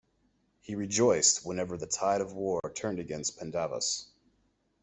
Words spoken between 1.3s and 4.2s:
whenever the tide of war turned against Pandavas.